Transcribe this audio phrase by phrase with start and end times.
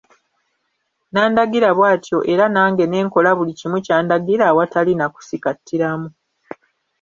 [1.11, 6.09] N'andagira bw'atyo era nange ne nkola buli kimu ky'andagira awatali na kusikattiramu.